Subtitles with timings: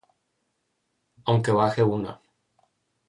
[1.25, 2.19] aunque baje una